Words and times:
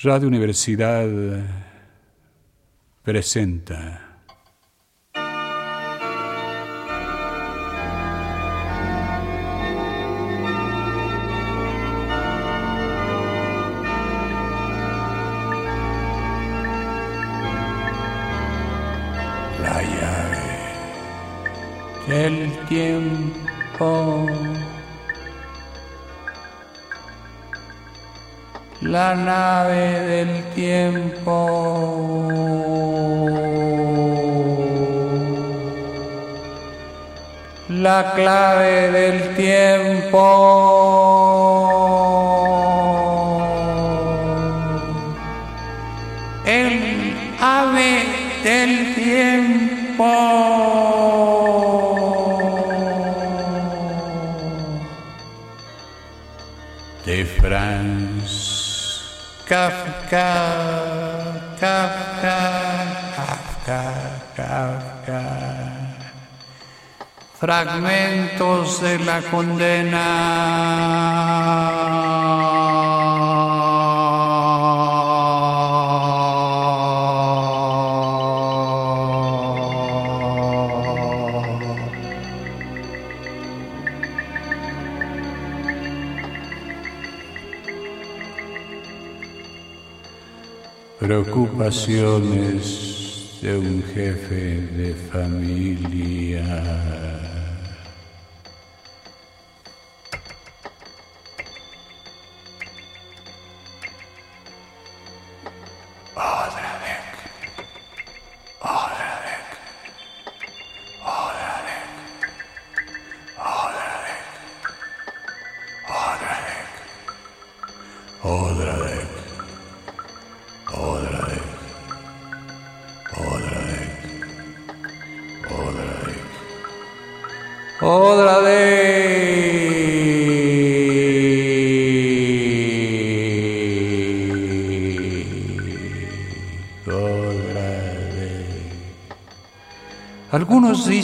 Radio 0.00 0.28
Universidad 0.28 1.08
eh, 1.08 1.44
presenta. 3.02 4.04
el 22.10 22.50
tiempo 22.68 24.26
la 28.88 29.14
nave 29.14 30.00
del 30.08 30.44
tiempo. 30.54 31.36
La 37.68 38.12
clave 38.14 38.90
del 38.90 39.36
tiempo. 39.36 40.24
El 46.46 47.14
ave 47.40 48.06
del 48.42 48.94
tiempo. 48.94 50.08
De 57.04 57.24
France. 57.24 58.67
Kafka, 59.48 60.28
Kafka, 61.58 62.36
Kafka, 63.16 63.80
Kafka. 64.36 65.20
Fragmentos 67.40 68.82
de 68.82 68.98
la 68.98 69.22
condena. 69.22 70.08
Preocupaciones 91.58 93.40
de 93.42 93.58
un 93.58 93.82
jefe 93.92 94.60
de 94.76 94.94
familia. 95.10 96.97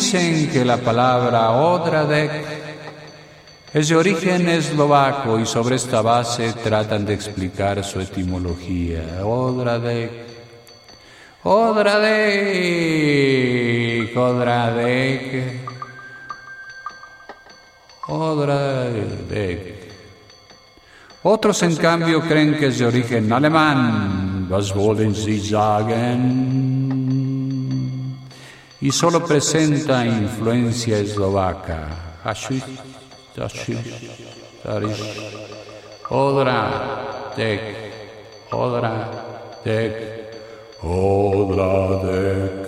Dicen 0.05 0.51
que 0.51 0.65
la 0.67 0.77
palabra 0.77 1.51
Odradek 1.53 2.31
es 3.73 3.89
de 3.89 3.97
origen 3.97 4.47
eslovaco 4.51 5.41
y 5.41 5.47
sobre 5.47 5.77
esta 5.77 6.03
base 6.03 6.53
tratan 6.53 7.07
de 7.07 7.15
explicar 7.15 7.83
su 7.83 8.01
etimología. 8.01 9.25
Odradek, 9.25 10.11
Odradek, 11.45 12.45
Odradek, 14.15 15.63
Odradek. 18.09 19.75
Otros, 21.23 21.63
en 21.63 21.77
cambio, 21.77 22.21
creen 22.21 22.59
que 22.59 22.67
es 22.67 22.79
de 22.79 22.85
origen 22.85 23.33
alemán. 23.33 24.49
Was 24.51 24.75
wollen 24.75 25.15
Sie 25.15 25.41
sagen? 25.41 26.64
Y 28.85 28.93
solo 28.93 29.25
presenta 29.25 30.05
influencia 30.05 30.99
eslovaca. 30.99 31.89
Odra, 36.11 37.33
Dek, 37.35 37.63
Odra, 38.53 39.63
Dek, 39.65 39.95
Odra, 40.83 42.03
Dek, 42.03 42.67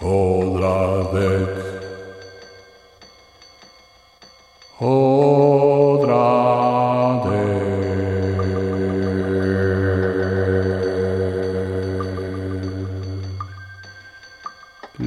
Odra, 0.00 1.10
Dek, 1.12 1.61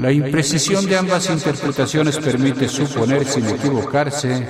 La 0.06 0.12
imprecisión 0.12 0.86
de 0.86 0.98
ambas 0.98 1.28
interpretaciones 1.32 2.20
permite 2.20 2.70
suponer, 2.70 3.26
sin 3.26 3.50
equivocarse, 3.50 4.48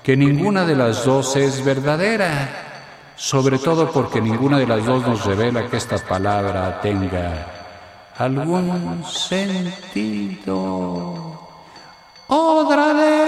que 0.00 0.16
ninguna 0.16 0.64
de 0.64 0.76
las 0.76 1.04
dos 1.04 1.34
es 1.34 1.64
verdadera, 1.64 3.10
sobre 3.16 3.58
todo 3.58 3.90
porque 3.90 4.20
ninguna 4.20 4.60
de 4.60 4.66
las 4.68 4.86
dos 4.86 5.04
nos 5.04 5.24
revela 5.24 5.68
que 5.68 5.76
esta 5.78 5.98
palabra 5.98 6.80
tenga 6.80 8.12
algún 8.16 9.02
sentido. 9.04 10.60
Odradek, 12.28 13.26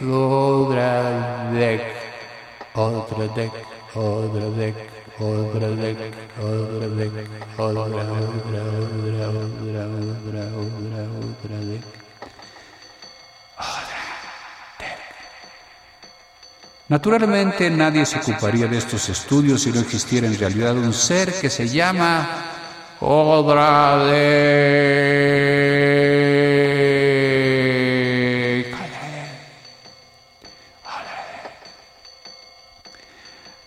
Odradek, 0.00 1.82
Odradek, 2.72 3.52
Odradek, 3.96 4.95
Odradek, 5.18 5.96
Odradek, 6.38 7.12
Odra, 7.56 7.84
Odra, 7.84 8.64
Odra, 8.84 9.28
Odra, 9.28 9.84
Odra, 9.88 10.44
Odra, 10.60 11.02
Odradek. 11.18 11.84
Naturalmente 16.88 17.68
nadie 17.70 18.06
se 18.06 18.18
ocuparía 18.18 18.68
de 18.68 18.78
estos 18.78 19.08
estudios 19.08 19.62
si 19.62 19.72
no 19.72 19.80
existiera 19.80 20.26
en 20.26 20.38
realidad 20.38 20.76
un 20.76 20.92
ser 20.92 21.32
que 21.32 21.50
se 21.50 21.66
llama 21.66 22.28
Odradek. 23.00 24.66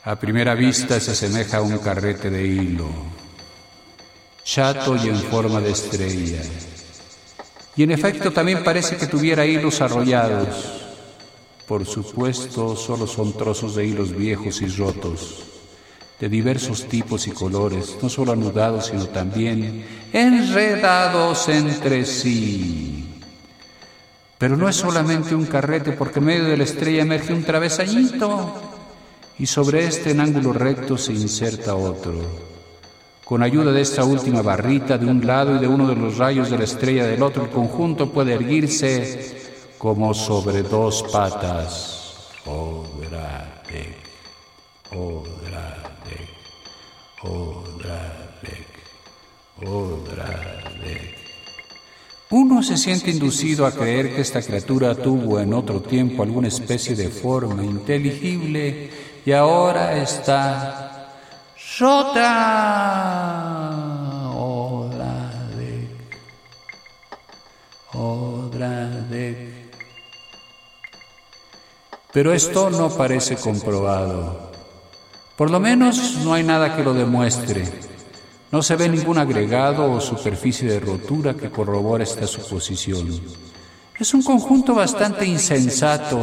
A 0.10 0.16
primera 0.16 0.56
vista 0.56 1.00
se 1.00 1.12
asemeja 1.12 1.58
a 1.58 1.62
un 1.62 1.78
carrete 1.78 2.32
de 2.32 2.44
hilo, 2.44 2.90
chato 4.44 4.96
y 4.96 5.08
en 5.08 5.18
forma 5.18 5.62
de 5.62 5.70
estrella. 5.70 6.42
Y 7.76 7.84
en 7.84 7.92
efecto 7.92 8.32
también 8.32 8.64
parece 8.64 8.98
que 8.98 9.06
tuviera 9.06 9.46
hilos 9.46 9.82
arrollados. 9.82 10.82
Por 11.68 11.86
supuesto, 11.86 12.76
solo 12.76 13.06
son 13.06 13.38
trozos 13.38 13.76
de 13.76 13.86
hilos 13.86 14.12
viejos 14.12 14.64
y 14.64 14.68
rotos, 14.70 15.44
de 16.20 16.28
diversos 16.28 16.88
tipos 16.88 17.28
y 17.28 17.30
colores, 17.30 17.96
no 18.02 18.10
solo 18.10 18.32
anudados, 18.32 18.88
sino 18.88 19.06
también 19.10 19.86
enredados 20.12 21.48
entre 21.50 22.04
sí. 22.04 23.14
Pero 24.40 24.58
no 24.58 24.68
es 24.68 24.76
solamente 24.76 25.36
un 25.36 25.46
carrete, 25.46 25.92
porque 25.92 26.18
en 26.18 26.26
medio 26.26 26.46
de 26.46 26.58
la 26.58 26.64
estrella 26.64 27.04
emerge 27.04 27.32
un 27.32 27.44
travesañito 27.44 28.69
y 29.40 29.46
sobre 29.46 29.86
este 29.86 30.12
en 30.12 30.20
ángulo 30.20 30.52
recto 30.52 30.98
se 30.98 31.14
inserta 31.14 31.74
otro. 31.74 32.14
Con 33.24 33.42
ayuda 33.42 33.72
de 33.72 33.82
esta 33.82 34.04
última 34.04 34.42
barrita 34.42 34.98
de 34.98 35.06
un 35.06 35.26
lado 35.26 35.56
y 35.56 35.60
de 35.60 35.68
uno 35.68 35.88
de 35.88 35.96
los 35.96 36.18
rayos 36.18 36.50
de 36.50 36.58
la 36.58 36.66
estrella 36.66 37.06
del 37.06 37.24
otro, 37.24 37.46
el 37.46 37.50
conjunto 37.50 38.12
puede 38.12 38.34
erguirse 38.34 39.54
como 39.78 40.14
sobre 40.14 40.62
dos 40.64 41.04
patas. 41.12 42.28
Odradek, 42.46 43.96
Odradek, 44.92 46.30
Odradek, 47.24 48.68
Odradek. 49.66 51.20
Uno 52.32 52.62
se 52.62 52.78
siente 52.78 53.10
inducido 53.10 53.66
a 53.66 53.72
creer 53.72 54.14
que 54.14 54.22
esta 54.22 54.42
criatura 54.42 54.94
tuvo 54.96 55.40
en 55.40 55.54
otro 55.54 55.82
tiempo 55.82 56.24
alguna 56.24 56.48
especie 56.48 56.96
de 56.96 57.10
forma 57.10 57.64
inteligible 57.64 59.09
y 59.26 59.32
ahora 59.32 59.98
está 60.02 60.90
rota. 61.80 63.10
Odradek, 64.36 65.90
Odradek. 67.94 69.50
Pero 72.12 72.34
esto 72.34 72.70
no 72.70 72.90
parece 72.90 73.36
comprobado. 73.36 74.50
Por 75.36 75.52
lo 75.52 75.60
menos 75.60 76.16
no 76.24 76.34
hay 76.34 76.44
nada 76.44 76.76
que 76.76 76.84
lo 76.84 76.94
demuestre. 76.94 77.64
No 78.52 78.64
se 78.64 78.76
ve 78.76 78.90
ningún 78.90 79.20
agregado 79.20 79.92
o 79.92 80.02
superficie 80.02 80.68
de 80.68 80.80
rotura 80.80 81.36
que 81.36 81.52
corrobore 81.52 82.04
esta 82.04 82.26
suposición. 82.26 83.22
Es 84.00 84.14
un 84.14 84.24
conjunto 84.24 84.74
bastante 84.74 85.26
insensato, 85.26 86.20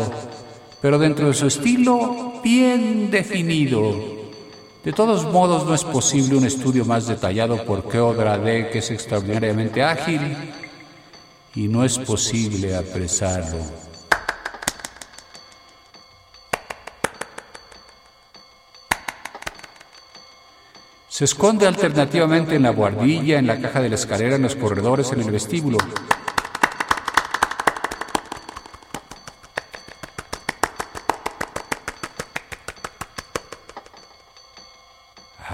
pero 0.86 1.00
dentro 1.00 1.26
de 1.26 1.34
su 1.34 1.48
estilo 1.48 2.34
bien 2.44 3.10
definido. 3.10 3.92
De 4.84 4.92
todos 4.92 5.24
modos, 5.32 5.66
no 5.66 5.74
es 5.74 5.82
posible 5.82 6.36
un 6.36 6.46
estudio 6.46 6.84
más 6.84 7.08
detallado 7.08 7.64
porque 7.64 7.98
Odrade, 7.98 8.70
que 8.70 8.78
es 8.78 8.92
extraordinariamente 8.92 9.82
ágil, 9.82 10.20
y 11.56 11.66
no 11.66 11.84
es 11.84 11.98
posible 11.98 12.76
apresarlo. 12.76 13.58
Se 21.08 21.24
esconde 21.24 21.66
alternativamente 21.66 22.54
en 22.54 22.62
la 22.62 22.70
guardilla, 22.70 23.40
en 23.40 23.48
la 23.48 23.60
caja 23.60 23.80
de 23.80 23.88
la 23.88 23.96
escalera, 23.96 24.36
en 24.36 24.42
los 24.42 24.54
corredores, 24.54 25.10
en 25.10 25.20
el 25.20 25.32
vestíbulo. 25.32 25.78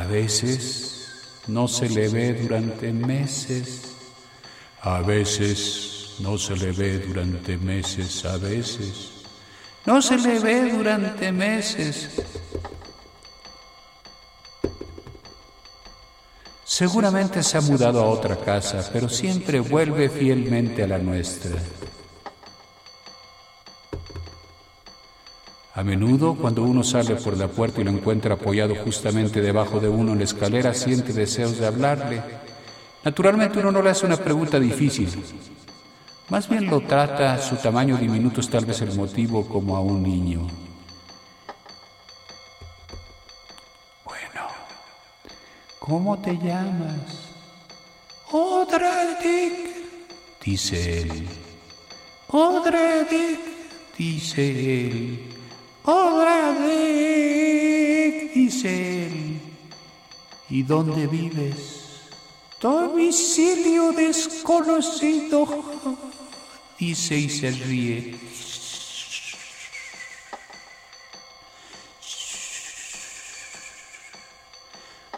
A 0.02 0.06
veces 0.06 1.06
no 1.46 1.68
se 1.68 1.88
le 1.88 2.08
ve 2.08 2.34
durante 2.34 2.92
meses, 2.92 3.82
a 4.80 5.00
veces 5.00 6.16
no 6.18 6.36
se 6.36 6.56
le 6.56 6.72
ve 6.72 6.98
durante 6.98 7.56
meses, 7.56 8.24
a 8.24 8.36
veces 8.36 9.12
no 9.86 10.02
se 10.02 10.18
le 10.18 10.40
ve 10.40 10.72
durante 10.72 11.30
meses. 11.30 12.10
Seguramente 16.64 17.44
se 17.44 17.58
ha 17.58 17.60
mudado 17.60 18.00
a 18.00 18.08
otra 18.08 18.36
casa, 18.36 18.90
pero 18.92 19.08
siempre 19.08 19.60
vuelve 19.60 20.08
fielmente 20.08 20.82
a 20.82 20.88
la 20.88 20.98
nuestra. 20.98 21.52
A 25.82 25.84
menudo, 25.84 26.36
cuando 26.36 26.62
uno 26.62 26.84
sale 26.84 27.16
por 27.16 27.36
la 27.36 27.48
puerta 27.48 27.80
y 27.80 27.84
lo 27.84 27.90
encuentra 27.90 28.34
apoyado 28.34 28.72
justamente 28.76 29.40
debajo 29.40 29.80
de 29.80 29.88
uno 29.88 30.12
en 30.12 30.18
la 30.18 30.24
escalera, 30.24 30.74
siente 30.74 31.12
deseos 31.12 31.58
de 31.58 31.66
hablarle. 31.66 32.22
Naturalmente 33.02 33.58
uno 33.58 33.72
no 33.72 33.82
le 33.82 33.90
hace 33.90 34.06
una 34.06 34.16
pregunta 34.16 34.60
difícil. 34.60 35.10
Más 36.28 36.48
bien 36.48 36.70
lo 36.70 36.82
trata, 36.82 37.36
su 37.42 37.56
tamaño 37.56 37.96
diminuto 37.96 38.40
es 38.40 38.48
tal 38.48 38.64
vez 38.64 38.80
el 38.80 38.94
motivo, 38.94 39.44
como 39.48 39.76
a 39.76 39.80
un 39.80 40.04
niño. 40.04 40.46
¿Cómo 45.80 46.16
te 46.20 46.38
llamas? 46.38 47.32
Odradik, 48.30 49.52
dice 50.44 51.02
él. 51.02 51.28
Odradik, 52.28 53.40
dice 53.98 54.86
él. 54.86 55.41
Odradik, 55.84 56.72
dice 58.34 59.06
él. 59.06 59.40
¿Y 60.50 60.62
dónde 60.62 61.06
vives? 61.06 61.82
Domicilio 62.60 63.90
desconocido, 63.92 65.48
dice 66.78 67.16
y 67.16 67.28
se 67.28 67.50
ríe. 67.50 68.20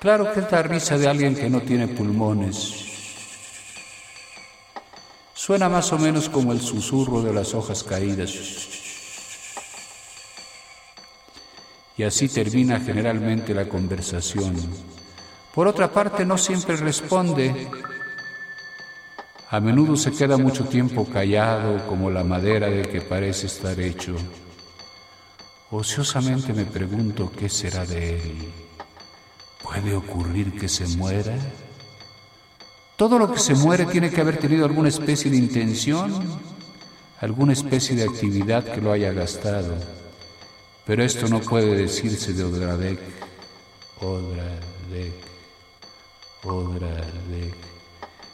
Claro 0.01 0.33
que 0.33 0.41
es 0.41 0.53
la 0.53 0.63
risa 0.63 0.97
de 0.99 1.09
alguien 1.09 1.35
que 1.35 1.51
no 1.51 1.61
tiene 1.63 1.89
pulmones. 1.89 2.75
Suena 5.35 5.69
más 5.69 5.93
o 5.93 5.99
menos 5.99 6.29
como 6.29 6.53
el 6.53 6.61
susurro 6.61 7.21
de 7.23 7.35
las 7.35 7.53
hojas 7.55 7.83
caídas. 7.83 8.74
Y 11.97 12.03
así 12.03 12.29
termina 12.29 12.81
generalmente 12.81 13.55
la 13.55 13.69
conversación. 13.69 14.57
Por 15.55 15.69
otra 15.69 15.93
parte, 15.93 16.25
no 16.25 16.37
siempre 16.37 16.77
responde. 16.77 17.69
A 19.51 19.61
menudo 19.61 19.97
se 19.97 20.11
queda 20.11 20.37
mucho 20.37 20.65
tiempo 20.65 21.07
callado 21.07 21.87
como 21.87 22.11
la 22.11 22.25
madera 22.25 22.67
de 22.69 22.83
que 22.83 23.01
parece 23.01 23.47
estar 23.47 23.79
hecho. 23.79 24.17
Ociosamente 25.71 26.53
me 26.53 26.65
pregunto 26.65 27.31
qué 27.31 27.49
será 27.49 27.87
de 27.87 28.17
él. 28.17 28.53
¿Puede 29.63 29.95
ocurrir 29.95 30.59
que 30.59 30.69
se 30.69 30.87
muera? 30.97 31.37
Todo 32.97 33.19
lo 33.19 33.33
que 33.33 33.39
se 33.39 33.55
muere 33.55 33.87
tiene 33.87 34.11
que 34.11 34.21
haber 34.21 34.39
tenido 34.39 34.65
alguna 34.65 34.89
especie 34.89 35.31
de 35.31 35.37
intención, 35.37 36.23
alguna 37.21 37.53
especie 37.53 37.97
de 37.97 38.05
actividad 38.05 38.65
que 38.65 38.81
lo 38.81 38.93
haya 38.93 39.13
gastado. 39.13 39.75
Pero 40.87 41.03
esto 41.03 41.29
no 41.29 41.41
puede 41.41 41.75
decirse 41.77 42.33
de 42.33 42.45
Odradek. 42.45 42.99
Odradek. 44.01 45.15
Odradek. 46.43 47.55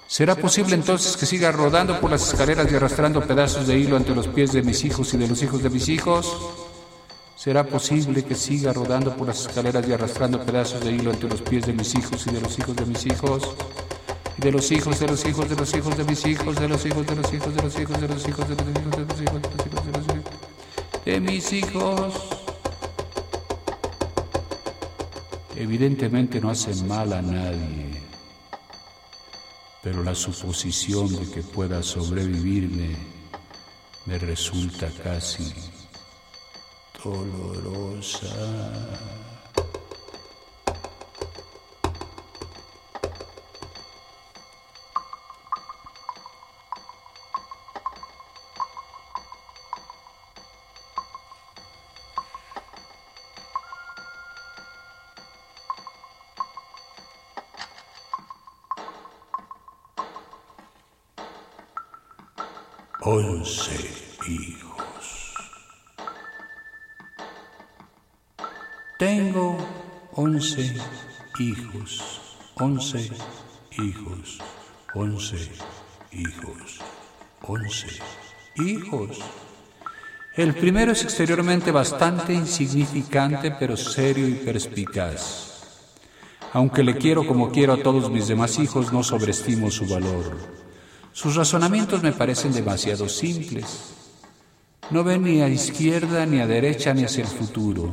¿Será 0.09 0.35
posible 0.35 0.75
entonces 0.75 1.17
que 1.17 1.25
siga 1.25 1.53
rodando 1.53 2.01
por 2.01 2.11
las 2.11 2.27
escaleras 2.27 2.71
y 2.73 2.75
arrastrando 2.75 3.25
pedazos 3.25 3.69
de 3.69 3.79
hilo 3.79 3.97
ante 3.97 4.13
los 4.13 4.27
pies 4.27 4.51
de 4.51 4.63
mis 4.63 4.85
hijos 4.85 5.15
y 5.15 5.17
de 5.17 5.29
los 5.29 5.41
hijos 5.41 5.63
de 5.63 5.71
mis 5.71 5.89
hijos? 5.89 6.37
¿Será 7.37 7.65
posible 7.65 8.25
que 8.25 8.35
siga 8.35 8.73
rodando 8.73 9.17
por 9.17 9.29
las 9.29 9.47
escaleras 9.47 9.87
y 9.89 9.93
arrastrando 9.93 10.45
pedazos 10.45 10.85
de 10.85 10.91
hilo 10.91 11.13
entre 11.13 11.29
los 11.29 11.41
pies 11.43 11.65
de 11.65 11.73
mis 11.73 11.95
hijos 11.95 12.27
y 12.27 12.33
de 12.33 12.41
los 12.41 12.59
hijos 12.59 12.75
de 12.75 12.85
mis 12.87 13.07
hijos? 13.07 13.55
Y 14.37 14.43
de 14.43 14.51
los 14.51 14.73
hijos 14.73 14.99
de 14.99 15.07
los 15.07 15.25
hijos 15.25 15.49
de 15.49 15.55
los 15.55 15.73
hijos 15.73 15.97
de 15.97 16.05
mis 16.05 16.27
hijos, 16.27 16.57
de 16.57 16.69
los 16.69 16.85
hijos 16.85 17.07
de 17.07 17.15
los 17.15 17.33
hijos 17.33 17.55
de 17.55 17.63
los 17.63 17.79
hijos 17.79 18.01
de 18.01 18.09
los 18.09 18.29
hijos 18.29 18.49
de 18.49 18.55
los 18.57 18.67
hijos 18.67 18.97
de 18.97 19.05
los 19.07 19.21
hijos 19.21 19.41
de 19.41 19.55
los 19.55 19.61
hijos 19.63 19.85
de 19.85 19.93
los 19.93 20.07
hijos 20.09 20.41
de 21.05 21.21
mis 21.21 21.53
hijos. 21.53 22.40
Evidentemente 25.61 26.41
no 26.41 26.49
hacen 26.49 26.89
mal 26.89 27.13
a 27.13 27.21
nadie, 27.21 28.03
pero 29.83 30.03
la 30.03 30.15
suposición 30.15 31.15
de 31.15 31.31
que 31.31 31.43
pueda 31.43 31.83
sobrevivirme 31.83 32.97
me 34.07 34.17
resulta 34.17 34.91
casi 35.05 35.53
dolorosa. 37.05 38.27
Hijos. 78.57 79.19
El 80.37 80.55
primero 80.55 80.93
es 80.93 81.03
exteriormente 81.03 81.73
bastante 81.73 82.33
insignificante, 82.33 83.51
pero 83.51 83.77
serio 83.77 84.29
y 84.29 84.35
perspicaz. 84.35 85.51
Aunque 86.53 86.83
le 86.83 86.97
quiero 86.97 87.27
como 87.27 87.51
quiero 87.51 87.73
a 87.75 87.83
todos 87.83 88.11
mis 88.11 88.29
demás 88.29 88.59
hijos, 88.59 88.93
no 88.93 89.03
sobreestimo 89.03 89.71
su 89.71 89.87
valor. 89.87 90.37
Sus 91.13 91.37
razonamientos 91.37 92.03
me 92.03 92.13
parecen 92.13 92.53
demasiado 92.53 93.09
simples. 93.09 93.95
No 94.91 95.05
ve 95.05 95.19
ni 95.19 95.41
a 95.43 95.49
izquierda, 95.49 96.27
ni 96.27 96.41
a 96.41 96.47
derecha, 96.47 96.95
ni 96.95 97.05
hacia 97.05 97.23
el 97.23 97.29
futuro. 97.29 97.93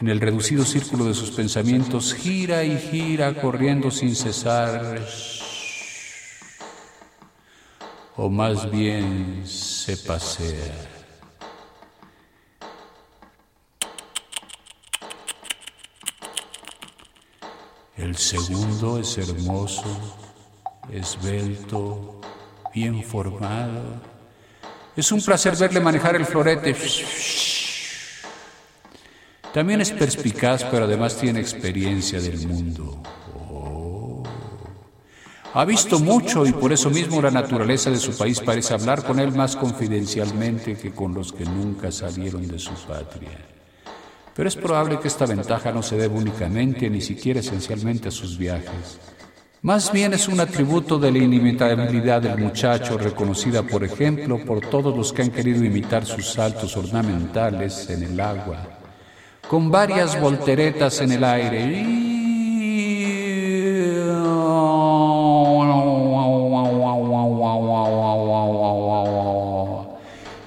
En 0.00 0.08
el 0.08 0.20
reducido 0.20 0.64
círculo 0.64 1.04
de 1.06 1.14
sus 1.14 1.30
pensamientos 1.30 2.14
gira 2.14 2.64
y 2.64 2.76
gira 2.78 3.40
corriendo 3.40 3.90
sin 3.90 4.14
cesar. 4.14 5.00
O 8.16 8.30
más 8.30 8.70
bien 8.70 9.42
se 9.46 9.96
pasea. 9.98 10.96
El 17.96 18.16
segundo 18.16 18.98
es 18.98 19.18
hermoso, 19.18 19.84
esbelto, 20.90 22.20
bien 22.74 23.02
formado. 23.02 24.00
Es 24.96 25.12
un 25.12 25.22
placer 25.22 25.56
verle 25.56 25.80
manejar 25.80 26.16
el 26.16 26.24
florete. 26.24 26.74
También 29.52 29.80
es 29.80 29.90
perspicaz, 29.90 30.64
pero 30.64 30.84
además 30.84 31.16
tiene 31.16 31.40
experiencia 31.40 32.20
del 32.20 32.46
mundo. 32.46 33.02
Ha 35.56 35.64
visto 35.64 35.98
mucho 35.98 36.44
y 36.44 36.52
por 36.52 36.70
eso 36.70 36.90
mismo 36.90 37.22
la 37.22 37.30
naturaleza 37.30 37.88
de 37.88 37.96
su 37.96 38.14
país 38.14 38.40
parece 38.40 38.74
hablar 38.74 39.02
con 39.02 39.18
él 39.18 39.32
más 39.32 39.56
confidencialmente 39.56 40.76
que 40.76 40.90
con 40.90 41.14
los 41.14 41.32
que 41.32 41.46
nunca 41.46 41.90
salieron 41.90 42.46
de 42.46 42.58
su 42.58 42.74
patria. 42.86 43.38
Pero 44.34 44.50
es 44.50 44.54
probable 44.54 45.00
que 45.00 45.08
esta 45.08 45.24
ventaja 45.24 45.72
no 45.72 45.82
se 45.82 45.96
deba 45.96 46.14
únicamente 46.14 46.90
ni 46.90 47.00
siquiera 47.00 47.40
esencialmente 47.40 48.08
a 48.08 48.10
sus 48.10 48.36
viajes. 48.36 49.00
Más 49.62 49.90
bien 49.90 50.12
es 50.12 50.28
un 50.28 50.40
atributo 50.40 50.98
de 50.98 51.10
la 51.10 51.18
inimitabilidad 51.20 52.20
del 52.20 52.36
muchacho, 52.36 52.98
reconocida, 52.98 53.62
por 53.62 53.82
ejemplo, 53.82 54.44
por 54.44 54.60
todos 54.60 54.94
los 54.94 55.10
que 55.10 55.22
han 55.22 55.30
querido 55.30 55.64
imitar 55.64 56.04
sus 56.04 56.32
saltos 56.32 56.76
ornamentales 56.76 57.88
en 57.88 58.02
el 58.02 58.20
agua, 58.20 58.78
con 59.48 59.70
varias 59.70 60.20
volteretas 60.20 61.00
en 61.00 61.12
el 61.12 61.24
aire. 61.24 62.15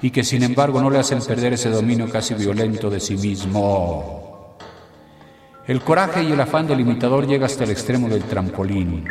Y 0.02 0.10
que 0.10 0.24
sin 0.24 0.42
embargo 0.42 0.80
no 0.80 0.90
le 0.90 0.98
hacen 0.98 1.20
perder 1.20 1.54
ese 1.54 1.70
dominio 1.70 2.08
casi 2.08 2.34
violento 2.34 2.88
de 2.88 3.00
sí 3.00 3.16
mismo. 3.16 4.56
El 5.66 5.82
coraje 5.82 6.22
y 6.22 6.32
el 6.32 6.40
afán 6.40 6.66
del 6.66 6.80
imitador 6.80 7.26
llega 7.26 7.46
hasta 7.46 7.64
el 7.64 7.70
extremo 7.70 8.08
del 8.08 8.24
trampolín. 8.24 9.04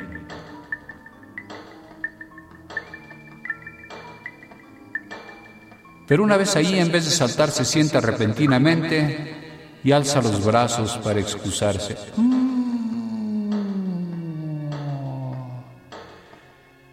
Pero 6.07 6.23
una 6.23 6.37
vez 6.37 6.55
ahí, 6.55 6.79
en 6.79 6.91
vez 6.91 7.05
de 7.05 7.11
saltar, 7.11 7.51
se 7.51 7.63
sienta 7.63 8.01
repentinamente 8.01 9.79
y 9.83 9.91
alza 9.91 10.23
los 10.23 10.43
brazos 10.43 10.97
para 11.03 11.19
excusarse. 11.19 11.95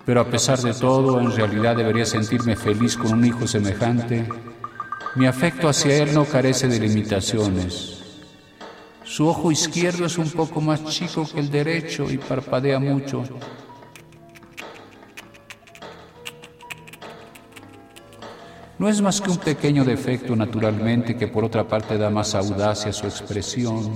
Pero 0.07 0.21
a 0.21 0.31
pesar 0.31 0.61
de 0.61 0.73
todo, 0.73 1.21
en 1.21 1.33
realidad 1.33 1.77
debería 1.77 2.07
sentirme 2.07 2.55
feliz 2.55 2.97
con 2.97 3.13
un 3.13 3.25
hijo 3.25 3.49
semejante. 3.49 4.25
Mi 5.17 5.27
afecto 5.27 5.69
hacia 5.69 5.97
él 6.05 6.15
no 6.15 6.25
carece 6.25 6.69
de 6.69 6.79
limitaciones. 6.79 8.05
Su 9.03 9.27
ojo 9.27 9.51
izquierdo 9.51 10.07
es 10.07 10.17
un 10.17 10.31
poco 10.31 10.61
más 10.61 10.85
chico 10.85 11.27
que 11.27 11.41
el 11.41 11.51
derecho 11.51 12.09
y 12.09 12.19
parpadea 12.19 12.79
mucho. 12.79 13.25
No 18.79 18.89
es 18.89 19.01
más 19.01 19.21
que 19.21 19.31
un 19.31 19.39
pequeño 19.39 19.85
defecto 19.85 20.37
naturalmente 20.37 21.17
que 21.17 21.27
por 21.27 21.45
otra 21.45 21.67
parte 21.67 21.99
da 21.99 22.11
más 22.11 22.35
audacia 22.37 22.91
a 22.91 22.93
su 22.93 23.07
expresión. 23.07 23.91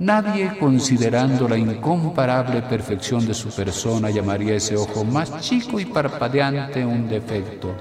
Nadie, 0.00 0.56
considerando 0.58 1.46
la 1.46 1.58
incomparable 1.58 2.62
perfección 2.62 3.26
de 3.26 3.34
su 3.34 3.50
persona, 3.50 4.08
llamaría 4.08 4.54
ese 4.54 4.74
ojo 4.74 5.04
más 5.04 5.42
chico 5.42 5.78
y 5.78 5.84
parpadeante 5.84 6.86
un 6.86 7.06
defecto. 7.06 7.76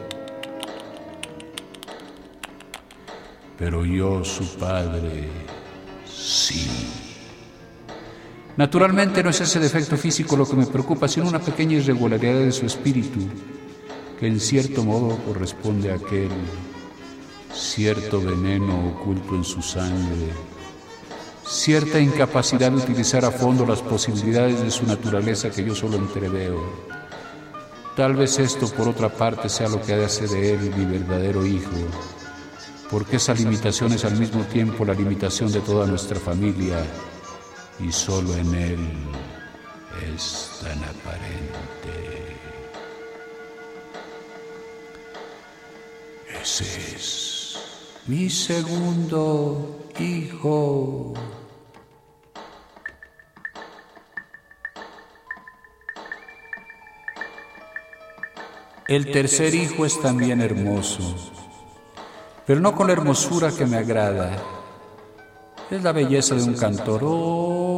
Pero 3.57 3.85
yo, 3.85 4.25
su 4.25 4.57
padre, 4.57 5.29
sí. 6.05 6.67
Naturalmente 8.57 9.23
no 9.23 9.29
es 9.29 9.39
ese 9.39 9.61
defecto 9.61 9.95
físico 9.95 10.35
lo 10.35 10.45
que 10.45 10.57
me 10.57 10.65
preocupa, 10.65 11.07
sino 11.07 11.29
una 11.29 11.39
pequeña 11.39 11.77
irregularidad 11.77 12.39
de 12.39 12.51
su 12.51 12.65
espíritu, 12.65 13.21
que 14.19 14.27
en 14.27 14.41
cierto 14.41 14.83
modo 14.83 15.15
corresponde 15.19 15.89
a 15.89 15.95
aquel 15.95 16.31
cierto 17.53 18.19
veneno 18.19 18.89
oculto 18.89 19.35
en 19.35 19.45
su 19.45 19.61
sangre 19.61 20.58
cierta 21.49 21.99
incapacidad 21.99 22.71
de 22.71 22.77
utilizar 22.77 23.25
a 23.25 23.31
fondo 23.31 23.65
las 23.65 23.81
posibilidades 23.81 24.61
de 24.61 24.69
su 24.69 24.85
naturaleza 24.85 25.49
que 25.49 25.63
yo 25.63 25.73
solo 25.73 25.97
entreveo. 25.97 26.61
Tal 27.95 28.15
vez 28.15 28.37
esto, 28.37 28.67
por 28.69 28.87
otra 28.87 29.09
parte, 29.09 29.49
sea 29.49 29.67
lo 29.67 29.81
que 29.81 29.93
hace 29.93 30.27
de 30.27 30.53
él 30.53 30.73
mi 30.77 30.85
verdadero 30.85 31.45
hijo, 31.45 31.71
porque 32.91 33.17
esa 33.17 33.33
limitación 33.33 33.91
es 33.93 34.05
al 34.05 34.17
mismo 34.17 34.43
tiempo 34.43 34.85
la 34.85 34.93
limitación 34.93 35.51
de 35.51 35.59
toda 35.61 35.87
nuestra 35.87 36.19
familia 36.19 36.85
y 37.79 37.91
solo 37.91 38.35
en 38.35 38.53
él 38.53 38.89
es 40.15 40.51
tan 40.61 40.77
aparente. 40.83 42.29
Ese 46.41 46.63
es 46.95 47.38
mi 48.09 48.27
segundo 48.27 49.85
hijo. 49.99 51.13
El 58.87 59.11
tercer 59.11 59.53
hijo 59.53 59.85
es 59.85 60.01
también 60.01 60.41
hermoso, 60.41 61.03
pero 62.47 62.59
no 62.59 62.73
con 62.73 62.87
la 62.87 62.93
hermosura 62.93 63.51
que 63.51 63.67
me 63.67 63.77
agrada. 63.77 64.35
Es 65.69 65.83
la 65.83 65.91
belleza 65.91 66.33
de 66.33 66.43
un 66.43 66.55
cantor. 66.55 67.01
Oh. 67.03 67.69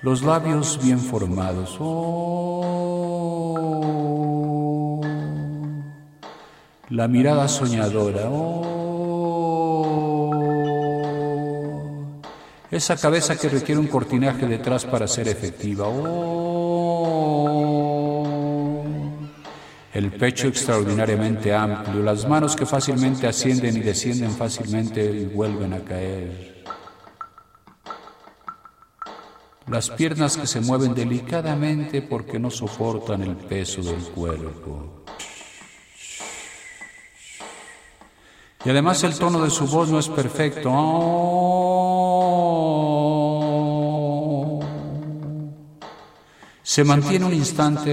los 0.00 0.22
labios 0.22 0.80
bien 0.82 0.98
formados. 0.98 1.76
Oh. 1.78 2.31
La 6.92 7.08
mirada 7.08 7.48
soñadora. 7.48 8.28
Oh. 8.30 8.68
esa 12.70 12.96
cabeza 12.96 13.36
que 13.36 13.48
requiere 13.50 13.80
un 13.80 13.86
cortinaje 13.86 14.46
detrás 14.46 14.84
para 14.86 15.06
ser 15.06 15.28
efectiva. 15.28 15.86
Oh, 15.88 16.82
el 19.92 20.10
pecho 20.12 20.48
extraordinariamente 20.48 21.54
amplio, 21.54 22.02
las 22.02 22.26
manos 22.26 22.56
que 22.56 22.64
fácilmente 22.64 23.26
ascienden 23.26 23.76
y 23.76 23.80
descienden 23.80 24.30
fácilmente 24.30 25.04
y 25.04 25.26
vuelven 25.26 25.74
a 25.74 25.80
caer. 25.80 26.64
Las 29.66 29.90
piernas 29.90 30.38
que 30.38 30.46
se 30.46 30.62
mueven 30.62 30.94
delicadamente 30.94 32.00
porque 32.02 32.38
no 32.38 32.50
soportan 32.50 33.22
el 33.22 33.36
peso 33.36 33.82
del 33.82 34.02
cuerpo. 34.14 35.01
Y 38.64 38.70
además 38.70 39.02
el 39.02 39.18
tono 39.18 39.42
de 39.42 39.50
su 39.50 39.66
voz 39.66 39.88
no 39.90 39.98
es 39.98 40.08
perfecto. 40.08 40.70
Se 46.62 46.84
mantiene 46.84 47.26
un 47.26 47.34
instante. 47.34 47.92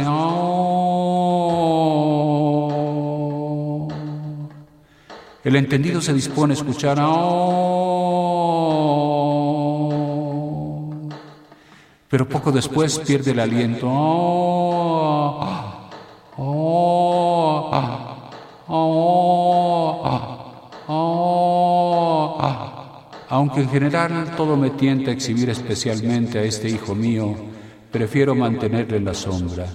El 5.44 5.56
entendido 5.56 6.02
se 6.02 6.14
dispone 6.14 6.54
a 6.54 6.58
escuchar. 6.58 6.98
Pero 12.10 12.30
poco 12.30 12.52
después 12.52 13.00
pierde 13.00 13.32
el 13.32 13.40
aliento. 13.40 14.59
Aunque 23.40 23.62
en 23.62 23.70
general 23.70 24.36
todo 24.36 24.58
me 24.58 24.70
tienta 24.72 25.12
a 25.12 25.14
exhibir 25.14 25.50
especialmente 25.50 26.40
a 26.40 26.44
este 26.44 26.68
hijo 26.68 26.94
mío, 26.94 27.38
prefiero 27.90 28.36
mantenerle 28.36 28.98
en 28.98 29.06
la 29.06 29.14
sombra. 29.14 29.66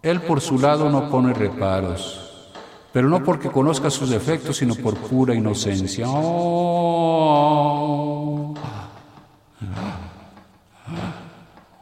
Él 0.00 0.20
por 0.20 0.40
su 0.40 0.60
lado 0.60 0.88
no 0.88 1.10
pone 1.10 1.34
reparos, 1.34 2.52
pero 2.92 3.08
no 3.08 3.24
porque 3.24 3.48
conozca 3.48 3.90
sus 3.90 4.10
defectos, 4.10 4.58
sino 4.58 4.76
por 4.76 4.94
pura 4.96 5.34
inocencia. 5.34 6.06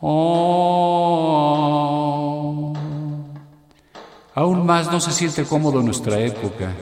Oh. 0.09 0.23
Aún 4.37 4.65
más 4.65 4.93
no 4.93 5.01
se 5.01 5.11
siente 5.11 5.43
cómodo 5.45 5.81
en 5.81 5.87
nuestra 5.87 6.21
época, 6.21 6.73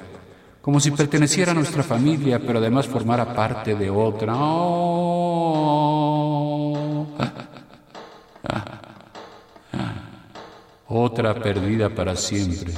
como 0.61 0.79
si 0.79 0.91
perteneciera 0.91 1.53
a 1.53 1.55
nuestra 1.55 1.83
familia, 1.83 2.39
pero 2.39 2.59
además 2.59 2.87
formara 2.87 3.33
parte 3.33 3.75
de 3.77 3.89
otra. 3.89 4.35
Oh. 4.37 5.47
Otra 10.87 11.35
perdida 11.35 11.89
para 11.89 12.15
siempre. 12.17 12.75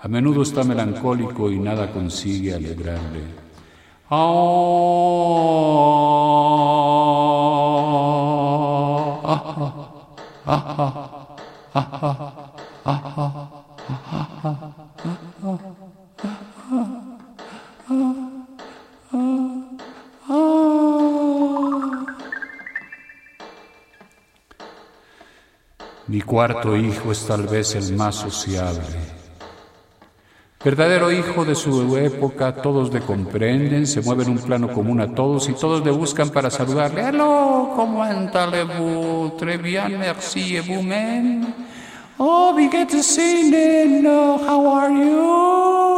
A 0.00 0.08
menudo 0.08 0.40
está 0.42 0.64
melancólico 0.64 1.50
y 1.50 1.58
nada 1.58 1.92
consigue 1.92 2.54
alegrarle. 2.54 3.20
Mi 4.10 4.16
cuarto 26.46 26.76
hijo 26.76 27.10
es 27.10 27.26
tal 27.26 27.46
vez 27.46 27.74
el 27.74 27.96
más 27.96 28.16
sociable. 28.16 28.82
Verdadero 30.62 31.10
hijo 31.10 31.44
de 31.44 31.54
su 31.54 31.96
época, 31.96 32.54
todos 32.54 32.92
le 32.92 33.00
comprenden, 33.00 33.86
se 33.86 34.02
mueve 34.02 34.24
en 34.24 34.30
un 34.30 34.38
plano 34.38 34.70
común 34.72 35.00
a 35.00 35.14
todos 35.14 35.48
y 35.48 35.54
todos 35.54 35.84
le 35.84 35.90
buscan 35.90 36.28
para 36.30 36.50
saludarle. 36.50 37.02
Hello, 37.02 37.72
comment 37.74 38.30
allez-vous? 38.34 39.32
Très 39.38 39.58
bien, 39.58 39.88
merci, 39.88 40.56
et 40.56 40.60
vous-même? 40.60 41.46
Oh, 42.18 42.52
we 42.54 42.68
get 42.70 42.88
to 42.90 43.02
see 43.02 43.50
how 44.46 44.66
are 44.66 44.92
you? 44.92 45.93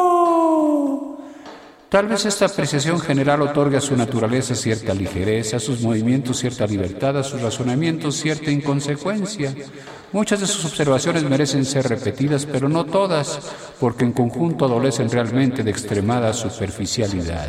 Tal 1.97 2.09
vez 2.09 2.27
esta 2.27 2.45
apreciación 2.45 3.01
general 3.01 3.41
otorga 3.41 3.79
a 3.79 3.81
su 3.81 3.97
naturaleza 3.97 4.55
cierta 4.55 4.93
ligereza, 4.93 5.57
a 5.57 5.61
sus 5.61 5.81
movimientos 5.81 6.37
cierta 6.37 6.67
libertad, 6.67 7.17
a 7.17 7.23
sus 7.23 7.41
razonamientos 7.41 8.17
cierta 8.17 8.51
inconsecuencia. 8.51 9.55
Muchas 10.13 10.41
de 10.41 10.47
sus 10.47 10.67
observaciones 10.67 11.23
merecen 11.23 11.65
ser 11.65 11.89
repetidas, 11.89 12.45
pero 12.45 12.69
no 12.69 12.85
todas, 12.85 13.41
porque 13.81 14.05
en 14.05 14.13
conjunto 14.13 14.67
adolecen 14.67 15.11
realmente 15.11 15.63
de 15.63 15.71
extremada 15.71 16.35
superficialidad. 16.35 17.49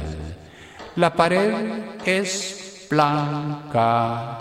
La 0.96 1.13
pared 1.13 1.54
es 2.06 2.88
blanca 2.89 4.38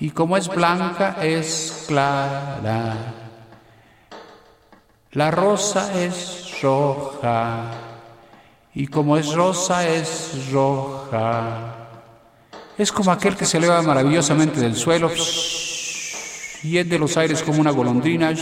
y 0.00 0.10
como 0.10 0.36
es 0.36 0.48
blanca 0.48 1.18
es 1.22 1.84
clara. 1.86 3.14
La 5.12 5.30
rosa 5.30 5.94
es 6.02 6.60
roja 6.60 7.87
y 8.78 8.86
como 8.86 9.16
es 9.16 9.34
rosa 9.34 9.88
es 9.88 10.52
roja. 10.52 11.74
Es 12.78 12.92
como 12.92 13.10
aquel 13.10 13.36
que 13.36 13.44
se 13.44 13.58
eleva 13.58 13.82
maravillosamente 13.82 14.60
del 14.60 14.76
suelo 14.76 15.10
y 16.62 16.78
es 16.78 16.88
de 16.88 16.96
los 16.96 17.16
aires 17.16 17.42
como 17.42 17.60
una 17.60 17.72
golondrina 17.72 18.32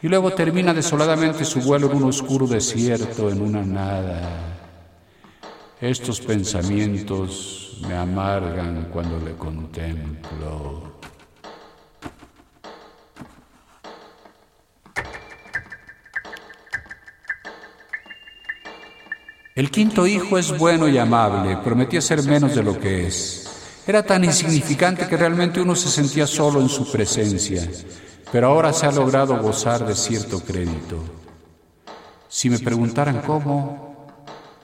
y 0.00 0.06
luego 0.06 0.32
termina 0.32 0.72
desoladamente 0.72 1.44
su 1.44 1.60
vuelo 1.60 1.90
en 1.90 1.96
un 1.96 2.04
oscuro 2.04 2.46
desierto, 2.46 3.30
en 3.30 3.40
una 3.40 3.64
nada. 3.64 4.22
Estos 5.80 6.20
pensamientos 6.20 7.78
me 7.88 7.96
amargan 7.96 8.90
cuando 8.92 9.18
le 9.18 9.34
contemplo. 9.34 11.00
El 19.56 19.70
quinto 19.70 20.06
hijo 20.06 20.36
es 20.36 20.58
bueno 20.58 20.86
y 20.86 20.98
amable, 20.98 21.56
prometía 21.56 22.02
ser 22.02 22.22
menos 22.22 22.54
de 22.54 22.62
lo 22.62 22.78
que 22.78 23.06
es. 23.06 23.48
Era 23.86 24.02
tan 24.02 24.22
insignificante 24.22 25.08
que 25.08 25.16
realmente 25.16 25.62
uno 25.62 25.74
se 25.74 25.88
sentía 25.88 26.26
solo 26.26 26.60
en 26.60 26.68
su 26.68 26.92
presencia, 26.92 27.66
pero 28.30 28.48
ahora 28.48 28.74
se 28.74 28.84
ha 28.84 28.92
logrado 28.92 29.40
gozar 29.40 29.86
de 29.86 29.94
cierto 29.94 30.40
crédito. 30.40 31.02
Si 32.28 32.50
me 32.50 32.58
preguntaran 32.58 33.22
cómo, 33.22 34.06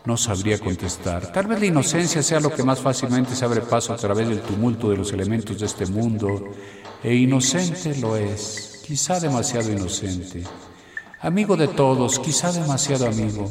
no 0.04 0.18
sabría 0.18 0.58
contestar. 0.58 1.32
Tal 1.32 1.46
vez 1.46 1.60
la 1.60 1.66
inocencia 1.66 2.22
sea 2.22 2.40
lo 2.40 2.52
que 2.52 2.62
más 2.62 2.80
fácilmente 2.80 3.34
se 3.34 3.46
abre 3.46 3.62
paso 3.62 3.94
a 3.94 3.96
través 3.96 4.28
del 4.28 4.42
tumulto 4.42 4.90
de 4.90 4.98
los 4.98 5.10
elementos 5.14 5.58
de 5.58 5.64
este 5.64 5.86
mundo, 5.86 6.52
e 7.02 7.14
inocente 7.14 7.96
lo 7.96 8.14
es, 8.18 8.82
quizá 8.86 9.18
demasiado 9.18 9.72
inocente. 9.72 10.42
Amigo 11.20 11.56
de 11.56 11.68
todos, 11.68 12.18
quizá 12.18 12.52
demasiado 12.52 13.06
amigo 13.06 13.50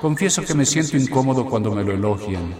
Confieso 0.00 0.42
que 0.42 0.54
me 0.54 0.64
siento 0.64 0.96
incómodo 0.96 1.44
cuando 1.44 1.70
me 1.72 1.84
lo 1.84 1.92
elogian. 1.92 2.54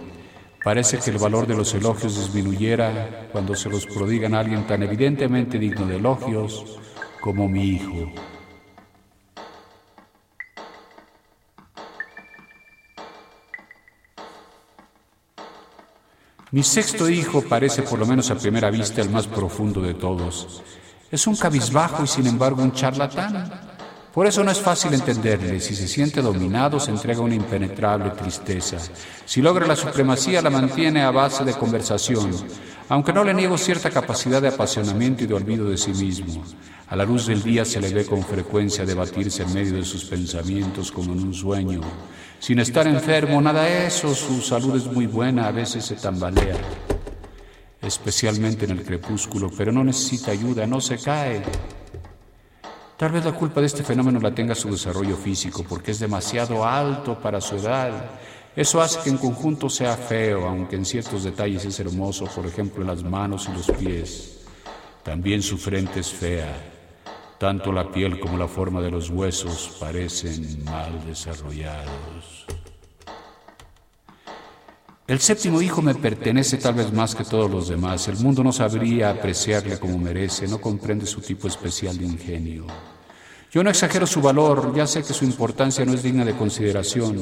Parece 0.63 0.99
que 0.99 1.09
el 1.09 1.17
valor 1.17 1.47
de 1.47 1.55
los 1.55 1.73
elogios 1.73 2.15
disminuyera 2.15 3.29
cuando 3.31 3.55
se 3.55 3.67
los 3.67 3.87
prodigan 3.87 4.35
a 4.35 4.41
alguien 4.41 4.67
tan 4.67 4.83
evidentemente 4.83 5.57
digno 5.57 5.87
de 5.87 5.95
elogios 5.95 6.79
como 7.19 7.49
mi 7.49 7.63
hijo. 7.63 8.11
Mi 16.51 16.61
sexto 16.61 17.09
hijo 17.09 17.41
parece, 17.41 17.81
por 17.81 17.97
lo 17.97 18.05
menos 18.05 18.29
a 18.29 18.35
primera 18.35 18.69
vista, 18.69 19.01
el 19.01 19.09
más 19.09 19.25
profundo 19.25 19.81
de 19.81 19.95
todos. 19.95 20.61
Es 21.09 21.25
un 21.25 21.35
cabizbajo 21.35 22.03
y 22.03 22.07
sin 22.07 22.27
embargo 22.27 22.61
un 22.61 22.73
charlatán. 22.73 23.70
Por 24.13 24.27
eso 24.27 24.43
no 24.43 24.51
es 24.51 24.59
fácil 24.59 24.93
entenderle. 24.93 25.61
Si 25.61 25.73
se 25.73 25.87
siente 25.87 26.21
dominado, 26.21 26.81
se 26.81 26.91
entrega 26.91 27.21
una 27.21 27.35
impenetrable 27.35 28.09
tristeza. 28.11 28.77
Si 29.25 29.41
logra 29.41 29.65
la 29.65 29.77
supremacía, 29.77 30.41
la 30.41 30.49
mantiene 30.49 31.01
a 31.01 31.11
base 31.11 31.45
de 31.45 31.53
conversación, 31.53 32.29
aunque 32.89 33.13
no 33.13 33.23
le 33.23 33.33
niego 33.33 33.57
cierta 33.57 33.89
capacidad 33.89 34.41
de 34.41 34.49
apasionamiento 34.49 35.23
y 35.23 35.27
de 35.27 35.33
olvido 35.33 35.69
de 35.69 35.77
sí 35.77 35.91
mismo. 35.93 36.43
A 36.89 36.95
la 36.97 37.05
luz 37.05 37.27
del 37.27 37.41
día 37.41 37.63
se 37.63 37.79
le 37.79 37.93
ve 37.93 38.05
con 38.05 38.21
frecuencia 38.21 38.85
debatirse 38.85 39.43
en 39.43 39.53
medio 39.53 39.75
de 39.75 39.85
sus 39.85 40.03
pensamientos 40.03 40.91
como 40.91 41.13
en 41.13 41.23
un 41.23 41.33
sueño. 41.33 41.79
Sin 42.37 42.59
estar 42.59 42.87
enfermo, 42.87 43.41
nada 43.41 43.63
de 43.63 43.87
eso, 43.87 44.13
su 44.13 44.41
salud 44.41 44.75
es 44.75 44.87
muy 44.87 45.07
buena, 45.07 45.47
a 45.47 45.51
veces 45.51 45.85
se 45.85 45.95
tambalea, 45.95 46.57
especialmente 47.81 48.65
en 48.65 48.71
el 48.71 48.83
crepúsculo, 48.83 49.49
pero 49.57 49.71
no 49.71 49.85
necesita 49.85 50.31
ayuda, 50.31 50.67
no 50.67 50.81
se 50.81 50.97
cae. 50.97 51.41
Tal 53.01 53.11
vez 53.11 53.25
la 53.25 53.31
culpa 53.31 53.59
de 53.61 53.65
este 53.65 53.83
fenómeno 53.83 54.19
la 54.19 54.29
tenga 54.29 54.53
su 54.53 54.69
desarrollo 54.69 55.17
físico, 55.17 55.65
porque 55.67 55.89
es 55.89 55.97
demasiado 55.97 56.63
alto 56.63 57.19
para 57.19 57.41
su 57.41 57.55
edad. 57.55 58.11
Eso 58.55 58.79
hace 58.79 58.99
que 58.99 59.09
en 59.09 59.17
conjunto 59.17 59.71
sea 59.71 59.97
feo, 59.97 60.47
aunque 60.47 60.75
en 60.75 60.85
ciertos 60.85 61.23
detalles 61.23 61.65
es 61.65 61.79
hermoso, 61.79 62.25
por 62.25 62.45
ejemplo 62.45 62.83
en 62.83 62.89
las 62.89 63.03
manos 63.03 63.49
y 63.49 63.53
los 63.53 63.71
pies. 63.75 64.41
También 65.01 65.41
su 65.41 65.57
frente 65.57 66.01
es 66.01 66.11
fea. 66.11 66.55
Tanto 67.39 67.71
la 67.71 67.91
piel 67.91 68.19
como 68.19 68.37
la 68.37 68.47
forma 68.47 68.79
de 68.81 68.91
los 68.91 69.09
huesos 69.09 69.77
parecen 69.79 70.63
mal 70.63 71.03
desarrollados. 71.03 72.45
El 75.07 75.19
séptimo 75.19 75.59
hijo 75.59 75.81
me 75.81 75.95
pertenece 75.95 76.57
tal 76.57 76.75
vez 76.75 76.93
más 76.93 77.15
que 77.15 77.23
todos 77.23 77.49
los 77.49 77.67
demás. 77.67 78.07
El 78.07 78.17
mundo 78.17 78.43
no 78.43 78.53
sabría 78.53 79.09
apreciarle 79.09 79.79
como 79.79 79.97
merece, 79.97 80.47
no 80.47 80.61
comprende 80.61 81.07
su 81.07 81.19
tipo 81.19 81.47
especial 81.47 81.97
de 81.97 82.05
ingenio. 82.05 82.67
Yo 83.53 83.61
no 83.65 83.69
exagero 83.69 84.07
su 84.07 84.21
valor, 84.21 84.73
ya 84.73 84.87
sé 84.87 85.03
que 85.03 85.11
su 85.11 85.25
importancia 85.25 85.83
no 85.83 85.93
es 85.93 86.01
digna 86.01 86.23
de 86.23 86.37
consideración. 86.37 87.19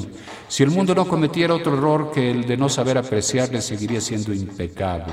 Si 0.48 0.62
el 0.62 0.70
mundo 0.70 0.94
no 0.94 1.08
cometiera 1.08 1.56
otro 1.56 1.76
error 1.76 2.12
que 2.12 2.30
el 2.30 2.46
de 2.46 2.56
no 2.56 2.70
saber 2.70 3.00
apreciarle, 3.00 3.64
seguiría 3.64 4.00
siendo 4.00 4.32
impecable. 4.32 5.12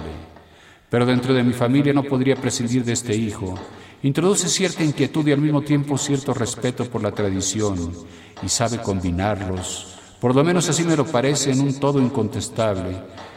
Pero 0.91 1.07
dentro 1.07 1.33
de 1.33 1.43
mi 1.43 1.55
familia 1.55 1.95
no 1.95 2.03
podría 2.03 2.37
prescindir 2.37 2.85
de 2.85 2.93
este 2.93 3.17
hijo. 3.17 3.55
Introduce 4.03 4.47
cierta 4.51 4.85
inquietud 4.85 5.27
y 5.27 5.33
al 5.33 5.41
mismo 5.41 5.63
tiempo 5.63 5.97
cierto 5.97 6.35
respeto 6.35 6.85
por 6.85 7.03
la 7.03 7.13
tradición 7.13 7.95
y 8.43 8.49
sabe 8.51 8.83
combinarlos. 8.83 9.97
Por 10.21 10.35
lo 10.35 10.45
menos 10.45 10.69
así 10.69 10.85
me 10.85 10.97
lo 10.97 11.07
parece 11.07 11.51
en 11.51 11.63
un 11.63 11.81
todo 11.81 11.99
incontestable. 11.99 12.95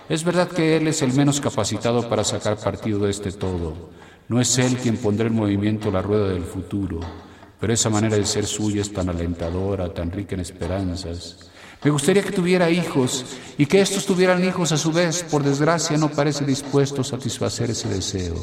Es 0.09 0.25
verdad 0.25 0.49
que 0.49 0.75
él 0.75 0.89
es 0.89 1.01
el 1.01 1.13
menos 1.13 1.39
capacitado 1.39 2.09
para 2.09 2.25
sacar 2.25 2.57
partido 2.57 2.99
de 2.99 3.11
este 3.11 3.31
todo. 3.31 3.89
No 4.27 4.41
es 4.41 4.57
él 4.57 4.75
quien 4.75 4.97
pondrá 4.97 5.27
en 5.27 5.35
movimiento 5.35 5.89
la 5.89 6.01
rueda 6.01 6.27
del 6.27 6.43
futuro 6.43 7.28
pero 7.59 7.73
esa 7.73 7.89
manera 7.89 8.15
de 8.15 8.25
ser 8.25 8.45
suya 8.45 8.81
es 8.81 8.93
tan 8.93 9.09
alentadora, 9.09 9.93
tan 9.93 10.11
rica 10.11 10.35
en 10.35 10.41
esperanzas. 10.41 11.49
Me 11.83 11.91
gustaría 11.91 12.23
que 12.23 12.31
tuviera 12.31 12.69
hijos 12.69 13.25
y 13.57 13.65
que 13.65 13.81
estos 13.81 14.05
tuvieran 14.05 14.43
hijos 14.43 14.71
a 14.71 14.77
su 14.77 14.91
vez. 14.91 15.23
Por 15.23 15.43
desgracia 15.43 15.97
no 15.97 16.09
parece 16.09 16.45
dispuesto 16.45 17.01
a 17.01 17.05
satisfacer 17.05 17.69
ese 17.69 17.87
deseo. 17.87 18.35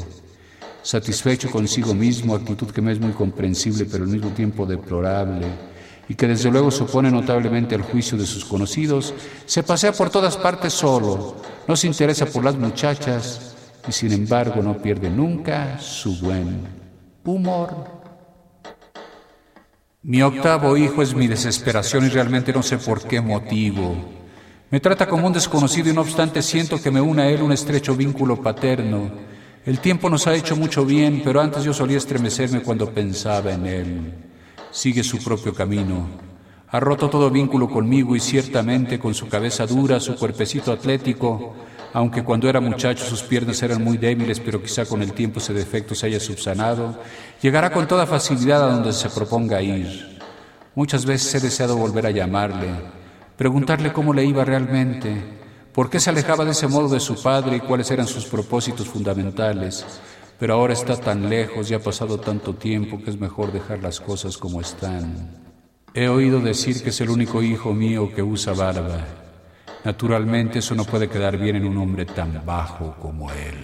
satisfecho 0.81 1.51
consigo 1.51 1.93
mismo, 1.93 2.33
actitud 2.33 2.71
que 2.71 2.81
me 2.81 2.93
es 2.93 2.99
muy 2.99 3.11
comprensible 3.11 3.85
pero 3.85 4.05
al 4.05 4.09
mismo 4.09 4.29
tiempo 4.29 4.65
deplorable 4.65 5.45
y 6.07 6.15
que 6.15 6.27
desde 6.27 6.49
luego 6.49 6.71
se 6.71 6.83
opone 6.83 7.11
notablemente 7.11 7.75
al 7.75 7.81
juicio 7.81 8.17
de 8.17 8.25
sus 8.25 8.45
conocidos, 8.45 9.13
se 9.45 9.63
pasea 9.63 9.91
por 9.91 10.09
todas 10.09 10.37
partes 10.37 10.71
solo, 10.71 11.35
no 11.67 11.75
se 11.75 11.87
interesa 11.87 12.25
por 12.25 12.45
las 12.45 12.55
muchachas 12.55 13.53
y 13.87 13.91
sin 13.91 14.13
embargo 14.13 14.61
no 14.61 14.77
pierde 14.77 15.09
nunca 15.09 15.77
su 15.79 16.17
buen 16.19 16.61
humor. 17.25 17.96
Mi 20.07 20.21
octavo 20.21 20.77
hijo 20.77 21.01
es 21.01 21.13
mi 21.13 21.27
desesperación 21.27 22.05
y 22.05 22.07
realmente 22.07 22.53
no 22.53 22.63
sé 22.63 22.77
por 22.77 23.03
qué 23.03 23.19
motivo. 23.19 23.93
Me 24.71 24.79
trata 24.79 25.05
como 25.05 25.27
un 25.27 25.33
desconocido 25.33 25.89
y 25.89 25.93
no 25.93 25.99
obstante 25.99 26.41
siento 26.41 26.81
que 26.81 26.91
me 26.91 27.01
une 27.01 27.23
a 27.23 27.29
él 27.29 27.41
un 27.41 27.51
estrecho 27.51 27.93
vínculo 27.93 28.41
paterno. 28.41 29.11
El 29.65 29.79
tiempo 29.79 30.09
nos 30.09 30.25
ha 30.25 30.33
hecho 30.33 30.55
mucho 30.55 30.85
bien, 30.85 31.23
pero 31.25 31.41
antes 31.41 31.65
yo 31.65 31.73
solía 31.73 31.97
estremecerme 31.97 32.61
cuando 32.61 32.89
pensaba 32.93 33.51
en 33.51 33.65
él 33.65 34.13
sigue 34.71 35.03
su 35.03 35.21
propio 35.21 35.53
camino. 35.53 36.07
Ha 36.69 36.79
roto 36.79 37.09
todo 37.09 37.29
vínculo 37.29 37.67
conmigo 37.67 38.15
y 38.15 38.21
ciertamente 38.21 38.99
con 38.99 39.13
su 39.13 39.27
cabeza 39.27 39.67
dura, 39.67 39.99
su 39.99 40.15
cuerpecito 40.15 40.71
atlético, 40.71 41.53
aunque 41.97 42.23
cuando 42.23 42.47
era 42.47 42.61
muchacho 42.61 43.03
sus 43.05 43.23
piernas 43.23 43.63
eran 43.63 43.83
muy 43.83 43.97
débiles, 43.97 44.39
pero 44.39 44.61
quizá 44.61 44.85
con 44.85 45.01
el 45.01 45.13
tiempo 45.13 45.39
ese 45.39 45.51
defecto 45.51 45.95
se 45.95 46.05
haya 46.05 46.19
subsanado, 46.19 46.95
llegará 47.41 47.71
con 47.71 47.87
toda 47.87 48.05
facilidad 48.05 48.61
a 48.61 48.71
donde 48.71 48.93
se 48.93 49.09
proponga 49.09 49.63
ir. 49.63 50.19
Muchas 50.75 51.07
veces 51.07 51.33
he 51.33 51.39
deseado 51.39 51.75
volver 51.75 52.05
a 52.05 52.11
llamarle, 52.11 52.69
preguntarle 53.35 53.91
cómo 53.91 54.13
le 54.13 54.23
iba 54.23 54.45
realmente, 54.45 55.11
por 55.73 55.89
qué 55.89 55.99
se 55.99 56.11
alejaba 56.11 56.45
de 56.45 56.51
ese 56.51 56.67
modo 56.67 56.87
de 56.87 56.99
su 56.99 57.19
padre 57.19 57.55
y 57.55 57.61
cuáles 57.61 57.89
eran 57.89 58.05
sus 58.05 58.25
propósitos 58.25 58.87
fundamentales, 58.87 59.83
pero 60.37 60.53
ahora 60.53 60.73
está 60.73 60.97
tan 60.97 61.27
lejos 61.27 61.71
y 61.71 61.73
ha 61.73 61.79
pasado 61.79 62.19
tanto 62.19 62.53
tiempo 62.53 63.01
que 63.01 63.09
es 63.09 63.19
mejor 63.19 63.51
dejar 63.51 63.81
las 63.81 63.99
cosas 63.99 64.37
como 64.37 64.61
están. 64.61 65.31
He 65.95 66.09
oído 66.09 66.41
decir 66.41 66.83
que 66.83 66.91
es 66.91 67.01
el 67.01 67.09
único 67.09 67.41
hijo 67.41 67.73
mío 67.73 68.13
que 68.13 68.21
usa 68.21 68.53
barba. 68.53 69.26
Naturalmente 69.87 70.59
eso 70.59 70.75
no 70.75 70.83
puede 70.83 71.07
quedar 71.07 71.37
bien 71.37 71.55
en 71.55 71.65
un 71.65 71.77
hombre 71.77 72.05
tan 72.05 72.45
bajo 72.45 72.97
como 72.99 73.31
él. 73.31 73.55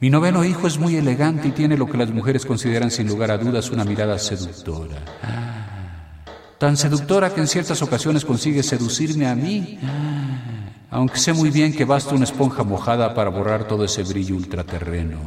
Mi 0.00 0.10
noveno 0.10 0.44
hijo 0.44 0.66
es 0.66 0.78
muy 0.78 0.96
elegante 0.96 1.48
y 1.48 1.52
tiene 1.52 1.78
lo 1.78 1.86
que 1.86 1.96
las 1.96 2.10
mujeres 2.10 2.44
consideran 2.44 2.90
sin 2.90 3.08
lugar 3.08 3.30
a 3.30 3.38
dudas 3.38 3.70
una 3.70 3.84
mirada 3.86 4.18
seductora. 4.18 4.98
Ah, 5.22 6.26
tan 6.58 6.76
seductora 6.76 7.32
que 7.32 7.40
en 7.40 7.48
ciertas 7.48 7.80
ocasiones 7.80 8.26
consigue 8.26 8.62
seducirme 8.62 9.26
a 9.26 9.34
mí. 9.34 9.78
Ah, 9.82 10.90
aunque 10.90 11.16
sé 11.16 11.32
muy 11.32 11.48
bien 11.48 11.72
que 11.72 11.86
basta 11.86 12.14
una 12.14 12.24
esponja 12.24 12.64
mojada 12.64 13.14
para 13.14 13.30
borrar 13.30 13.66
todo 13.66 13.82
ese 13.82 14.02
brillo 14.02 14.36
ultraterreno. 14.36 15.20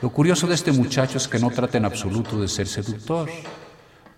Lo 0.00 0.08
curioso 0.08 0.46
de 0.46 0.54
este 0.54 0.72
muchacho 0.72 1.18
es 1.18 1.28
que 1.28 1.38
no 1.38 1.50
trata 1.50 1.76
en 1.76 1.84
absoluto 1.84 2.40
de 2.40 2.48
ser 2.48 2.68
seductor. 2.68 3.28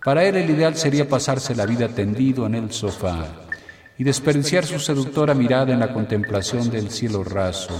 Para 0.05 0.25
él 0.25 0.37
el 0.37 0.51
ideal 0.51 0.77
sería 0.77 1.09
pasarse 1.09 1.55
la 1.55 1.65
vida 1.65 1.88
tendido 1.88 2.47
en 2.47 2.57
el 2.57 2.73
sofá 2.73 3.25
y 3.97 4.03
desperdiciar 4.03 4.67
su 4.67 4.81
seductora 4.81 5.33
mirada 5.33 5.73
en 5.73 5.79
la 5.79 5.93
contemplación 5.93 6.71
del 6.71 6.91
cielo 6.91 7.23
raso, 7.23 7.75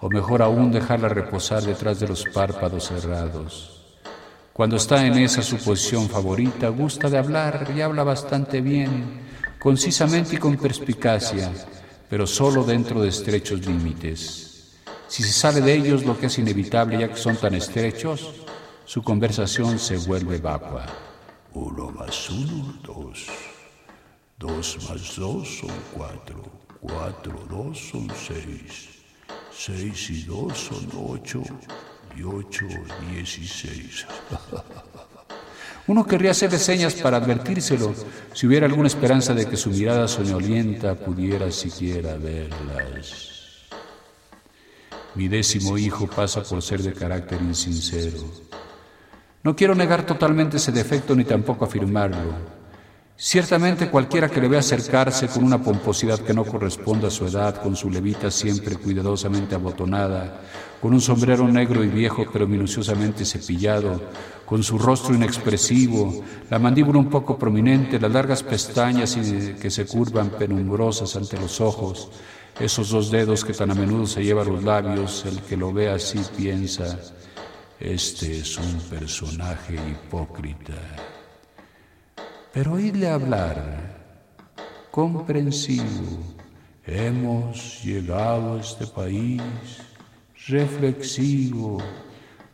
o 0.00 0.08
mejor 0.08 0.40
aún 0.42 0.70
dejarla 0.70 1.08
reposar 1.08 1.64
detrás 1.64 1.98
de 1.98 2.06
los 2.06 2.24
párpados 2.26 2.86
cerrados. 2.86 3.74
Cuando 4.52 4.76
está 4.76 5.04
en 5.04 5.18
esa 5.18 5.42
su 5.42 5.56
posición 5.56 6.08
favorita, 6.08 6.68
gusta 6.68 7.10
de 7.10 7.18
hablar 7.18 7.72
y 7.76 7.80
habla 7.80 8.04
bastante 8.04 8.60
bien, 8.60 9.20
concisamente 9.58 10.36
y 10.36 10.38
con 10.38 10.56
perspicacia, 10.56 11.50
pero 12.08 12.24
solo 12.26 12.62
dentro 12.62 13.02
de 13.02 13.08
estrechos 13.08 13.66
límites. 13.66 14.76
Si 15.08 15.24
se 15.24 15.32
sale 15.32 15.60
de 15.60 15.74
ellos, 15.74 16.04
lo 16.04 16.18
que 16.18 16.26
es 16.26 16.38
inevitable, 16.38 16.98
ya 16.98 17.08
que 17.08 17.16
son 17.16 17.36
tan 17.36 17.54
estrechos, 17.54 18.32
su 18.84 19.02
conversación 19.02 19.80
se 19.80 19.96
vuelve 19.96 20.38
vacua. 20.38 20.86
Uno 21.60 21.90
más 21.90 22.30
uno, 22.30 22.72
dos. 22.84 23.26
Dos 24.38 24.78
más 24.88 25.16
dos 25.16 25.58
son 25.58 25.74
cuatro. 25.92 26.40
Cuatro, 26.80 27.34
dos 27.50 27.76
son 27.90 28.08
seis. 28.14 28.88
Seis 29.50 30.08
y 30.10 30.22
dos 30.22 30.56
son 30.56 30.88
ocho. 31.10 31.42
Y 32.16 32.22
ocho, 32.22 32.64
dieciséis. 33.10 34.06
Uno 35.88 36.06
querría 36.06 36.30
hacerle 36.30 36.58
señas 36.58 36.94
para 36.94 37.16
advertírselo, 37.16 37.92
si 38.34 38.46
hubiera 38.46 38.66
alguna 38.66 38.86
esperanza 38.86 39.34
de 39.34 39.46
que 39.46 39.56
su 39.56 39.70
mirada 39.70 40.06
soñolienta 40.06 40.94
pudiera 40.94 41.50
siquiera 41.50 42.16
verlas. 42.18 43.66
Mi 45.16 45.26
décimo 45.26 45.76
hijo 45.76 46.06
pasa 46.06 46.44
por 46.44 46.62
ser 46.62 46.82
de 46.82 46.92
carácter 46.92 47.40
insincero. 47.42 48.22
No 49.42 49.54
quiero 49.54 49.74
negar 49.74 50.04
totalmente 50.04 50.56
ese 50.56 50.72
defecto 50.72 51.14
ni 51.14 51.24
tampoco 51.24 51.64
afirmarlo. 51.64 52.58
Ciertamente 53.20 53.90
cualquiera 53.90 54.28
que 54.28 54.40
le 54.40 54.46
vea 54.46 54.60
acercarse 54.60 55.26
con 55.26 55.42
una 55.42 55.60
pomposidad 55.60 56.20
que 56.20 56.32
no 56.32 56.44
corresponde 56.44 57.08
a 57.08 57.10
su 57.10 57.26
edad, 57.26 57.60
con 57.60 57.74
su 57.74 57.90
levita 57.90 58.30
siempre 58.30 58.76
cuidadosamente 58.76 59.56
abotonada, 59.56 60.40
con 60.80 60.94
un 60.94 61.00
sombrero 61.00 61.48
negro 61.48 61.82
y 61.82 61.88
viejo 61.88 62.26
pero 62.32 62.46
minuciosamente 62.46 63.24
cepillado, 63.24 64.00
con 64.46 64.62
su 64.62 64.78
rostro 64.78 65.16
inexpresivo, 65.16 66.22
la 66.48 66.60
mandíbula 66.60 67.00
un 67.00 67.10
poco 67.10 67.36
prominente, 67.36 67.98
las 67.98 68.12
largas 68.12 68.44
pestañas 68.44 69.16
que 69.60 69.68
se 69.68 69.84
curvan 69.84 70.30
penumbrosas 70.30 71.16
ante 71.16 71.40
los 71.40 71.60
ojos, 71.60 72.10
esos 72.60 72.90
dos 72.90 73.10
dedos 73.10 73.44
que 73.44 73.52
tan 73.52 73.72
a 73.72 73.74
menudo 73.74 74.06
se 74.06 74.22
lleva 74.22 74.42
a 74.42 74.44
los 74.44 74.62
labios, 74.62 75.24
el 75.26 75.40
que 75.40 75.56
lo 75.56 75.72
ve 75.72 75.90
así 75.90 76.20
piensa, 76.36 76.98
este 77.80 78.40
es 78.40 78.58
un 78.58 78.80
personaje 78.90 79.74
hipócrita. 79.74 80.74
Pero 82.52 82.72
oídle 82.72 83.08
hablar, 83.08 83.98
comprensivo, 84.90 86.18
hemos 86.84 87.84
llegado 87.84 88.56
a 88.56 88.60
este 88.60 88.86
país 88.86 89.40
reflexivo, 90.48 91.78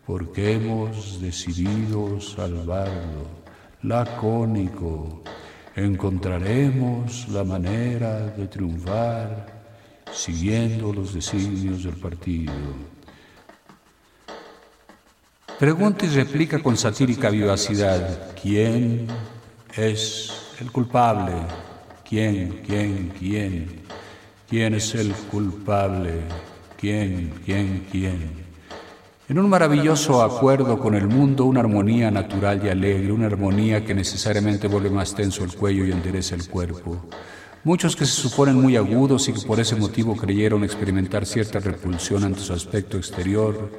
porque 0.07 0.55
hemos 0.55 1.21
decidido 1.23 2.21
salvarlo, 2.21 3.27
lacónico, 3.83 5.23
encontraremos 5.75 7.29
la 7.29 7.45
manera 7.45 8.27
de 8.27 8.47
triunfar 8.47 9.47
siguiendo 10.13 10.93
los 10.93 11.15
designios 11.15 11.85
del 11.85 11.95
partido. 11.95 12.53
Pregunta 15.65 16.05
y 16.05 16.11
replica 16.11 16.59
con 16.59 16.77
satírica 16.77 17.31
vivacidad, 17.31 18.35
¿quién 18.39 19.07
es 19.75 20.31
el 20.61 20.71
culpable? 20.71 21.33
¿Quién, 22.07 22.61
quién, 22.67 23.15
quién? 23.19 23.81
¿Quién 24.47 24.75
es 24.75 24.95
el 24.95 25.15
culpable? 25.15 26.21
¿Quién, 26.77 27.33
quién, 27.47 27.87
quién? 27.91 28.31
En 29.27 29.39
un 29.39 29.49
maravilloso 29.49 30.23
acuerdo 30.23 30.79
con 30.79 30.95
el 30.97 31.07
mundo, 31.07 31.47
una 31.47 31.61
armonía 31.61 32.11
natural 32.11 32.61
y 32.63 32.69
alegre, 32.69 33.11
una 33.11 33.25
armonía 33.25 33.87
que 33.87 33.95
necesariamente 33.95 34.69
vuelve 34.69 34.91
más 34.91 35.15
tenso 35.15 35.45
el 35.45 35.55
cuello 35.55 35.87
y 35.87 35.93
endereza 35.93 36.35
el 36.35 36.47
cuerpo. 36.47 37.09
Muchos 37.65 37.97
que 37.97 38.05
se 38.05 38.13
suponen 38.13 38.61
muy 38.61 38.77
agudos 38.77 39.27
y 39.31 39.33
que 39.33 39.41
por 39.41 39.59
ese 39.59 39.77
motivo 39.77 40.15
creyeron 40.15 40.63
experimentar 40.65 41.25
cierta 41.25 41.61
repulsión 41.61 42.23
ante 42.23 42.41
su 42.41 42.53
aspecto 42.53 42.99
exterior, 42.99 43.71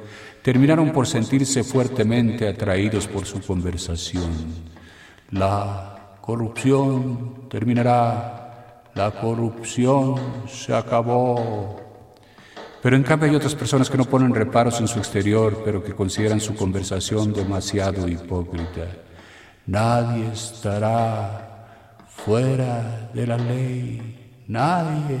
terminaron 0.46 0.92
por 0.92 1.08
sentirse 1.08 1.64
fuertemente 1.64 2.46
atraídos 2.46 3.08
por 3.08 3.26
su 3.26 3.40
conversación. 3.40 4.30
La 5.32 6.18
corrupción 6.20 7.48
terminará, 7.50 8.84
la 8.94 9.10
corrupción 9.10 10.14
se 10.46 10.72
acabó. 10.72 11.80
Pero 12.80 12.94
en 12.94 13.02
cambio 13.02 13.28
hay 13.28 13.34
otras 13.34 13.56
personas 13.56 13.90
que 13.90 13.96
no 13.96 14.04
ponen 14.04 14.32
reparos 14.32 14.78
en 14.78 14.86
su 14.86 15.00
exterior, 15.00 15.62
pero 15.64 15.82
que 15.82 15.96
consideran 15.96 16.40
su 16.40 16.54
conversación 16.54 17.32
demasiado 17.32 18.06
hipócrita. 18.06 18.86
Nadie 19.66 20.28
estará 20.28 21.96
fuera 22.08 23.10
de 23.12 23.26
la 23.26 23.36
ley. 23.36 24.44
Nadie, 24.46 25.18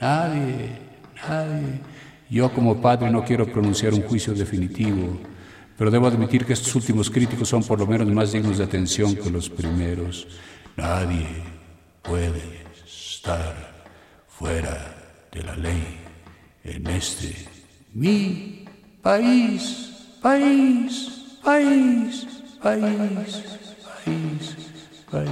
nadie, 0.00 0.78
nadie. 1.26 1.89
Yo 2.30 2.52
como 2.54 2.80
padre 2.80 3.10
no 3.10 3.24
quiero 3.24 3.44
pronunciar 3.44 3.92
un 3.92 4.02
juicio 4.02 4.32
definitivo, 4.32 5.18
pero 5.76 5.90
debo 5.90 6.06
admitir 6.06 6.44
que 6.46 6.52
estos 6.52 6.72
últimos 6.76 7.10
críticos 7.10 7.48
son 7.48 7.64
por 7.64 7.80
lo 7.80 7.86
menos 7.86 8.06
más 8.08 8.30
dignos 8.30 8.58
de 8.58 8.64
atención 8.64 9.16
que 9.16 9.30
los 9.30 9.50
primeros. 9.50 10.28
Nadie 10.76 11.26
puede 12.02 12.40
estar 12.86 13.84
fuera 14.28 15.26
de 15.32 15.42
la 15.42 15.56
ley 15.56 15.98
en 16.62 16.86
este 16.86 17.34
mi 17.92 18.64
país, 19.02 19.90
país, 20.22 21.08
país, 21.42 22.26
país, 22.62 22.86
país, 24.04 24.56
país. 25.10 25.28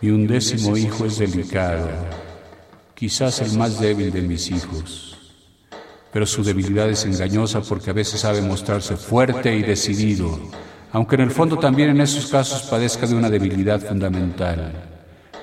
Mi 0.00 0.10
undécimo 0.10 0.76
hijo 0.76 1.06
es 1.06 1.18
delicado, 1.18 1.88
quizás 3.04 3.42
el 3.42 3.58
más 3.58 3.78
débil 3.78 4.10
de 4.10 4.22
mis 4.22 4.50
hijos. 4.50 5.18
Pero 6.10 6.24
su 6.24 6.42
debilidad 6.42 6.88
es 6.88 7.04
engañosa 7.04 7.60
porque 7.60 7.90
a 7.90 7.92
veces 7.92 8.20
sabe 8.20 8.40
mostrarse 8.40 8.96
fuerte 8.96 9.54
y 9.54 9.60
decidido, 9.60 10.40
aunque 10.90 11.16
en 11.16 11.20
el 11.20 11.30
fondo 11.30 11.58
también 11.58 11.90
en 11.90 12.00
esos 12.00 12.28
casos 12.28 12.62
padezca 12.62 13.06
de 13.06 13.14
una 13.14 13.28
debilidad 13.28 13.78
fundamental. 13.78 14.72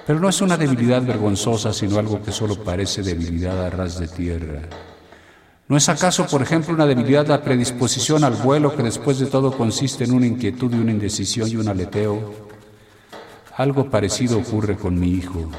Pero 0.07 0.19
no 0.19 0.27
es 0.27 0.41
una 0.41 0.57
debilidad 0.57 1.03
vergonzosa, 1.03 1.71
sino 1.71 1.99
algo 1.99 2.23
que 2.23 2.31
solo 2.31 2.55
parece 2.63 3.03
debilidad 3.03 3.63
a 3.63 3.69
ras 3.69 3.99
de 3.99 4.07
tierra. 4.07 4.61
¿No 5.67 5.77
es 5.77 5.87
acaso, 5.87 6.25
por 6.25 6.41
ejemplo, 6.41 6.73
una 6.73 6.87
debilidad 6.87 7.27
la 7.27 7.43
predisposición 7.43 8.23
al 8.23 8.33
vuelo 8.37 8.75
que 8.75 8.81
después 8.81 9.19
de 9.19 9.27
todo 9.27 9.55
consiste 9.55 10.05
en 10.05 10.13
una 10.13 10.25
inquietud 10.25 10.73
y 10.73 10.79
una 10.79 10.93
indecisión 10.93 11.47
y 11.47 11.57
un 11.57 11.67
aleteo? 11.67 12.33
Algo 13.55 13.87
parecido 13.87 14.39
ocurre 14.39 14.77
con 14.77 14.99
mi 14.99 15.11
hijo. 15.11 15.51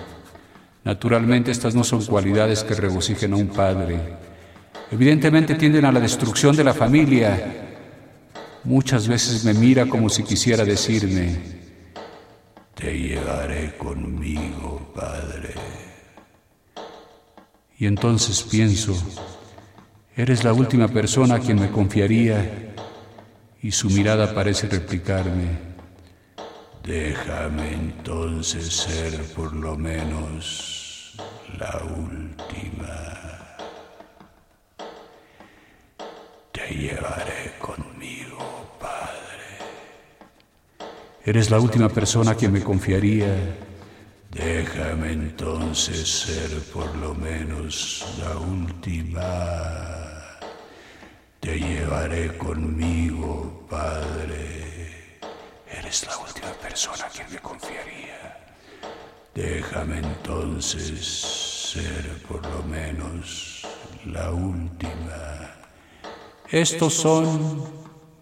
Naturalmente 0.85 1.51
estas 1.51 1.75
no 1.75 1.85
son 1.85 2.05
cualidades 2.05 2.65
que 2.65 2.75
regocijen 2.75 3.33
a 3.33 3.37
un 3.37 3.49
padre. 3.49 3.99
Evidentemente 4.91 5.55
tienden 5.55 5.85
a 5.85 5.93
la 5.93 6.01
destrucción 6.01 6.57
de 6.57 6.65
la 6.65 6.75
familia. 6.75 7.69
Muchas 8.65 9.09
veces 9.09 9.45
me 9.45 9.55
mira 9.55 9.87
como 9.87 10.09
si 10.09 10.23
quisiera 10.23 10.65
decirme, 10.65 11.63
te 12.75 12.99
llevaré 12.99 13.77
conmigo, 13.77 14.93
Padre. 14.95 15.55
Y 17.79 17.87
entonces 17.87 18.43
pienso, 18.43 18.97
eres 20.17 20.45
la 20.45 20.53
última 20.53 20.89
persona 20.89 21.37
a 21.37 21.41
quien 21.41 21.61
me 21.61 21.71
confiaría 21.71 22.75
y 23.63 23.71
su 23.71 23.89
mirada 23.89 24.35
parece 24.35 24.69
replicarme. 24.69 25.72
Déjame 26.83 27.75
entonces 27.75 28.75
ser 28.75 29.23
por 29.35 29.55
lo 29.55 29.77
menos 29.77 31.15
la 31.57 31.81
última. 31.85 33.23
Te 36.51 36.75
llevaré 36.75 37.53
conmigo, 37.61 38.77
Padre. 38.81 39.59
Eres 41.25 41.51
la 41.51 41.61
última 41.61 41.89
persona 41.89 42.33
a 42.33 42.35
quien 42.35 42.51
me 42.53 42.63
confiaría. 42.63 43.33
Déjame 44.33 45.13
entonces 45.13 46.09
ser 46.09 46.63
por 46.73 46.97
lo 46.97 47.15
menos 47.15 48.05
la 48.19 48.39
última. 48.39 49.23
Te 51.39 51.61
llevaré 51.61 52.37
conmigo, 52.37 53.67
Padre. 53.71 54.72
Eres 55.79 56.07
la 56.07 56.17
última 56.19 56.53
persona 56.61 57.07
a 57.07 57.09
quien 57.09 57.31
me 57.31 57.39
confiaría. 57.39 58.39
Déjame 59.35 59.99
entonces 59.99 61.73
ser 61.73 62.23
por 62.29 62.45
lo 62.47 62.63
menos 62.65 63.63
la 64.07 64.31
última. 64.31 65.57
Estos 66.51 66.93
son 66.95 67.65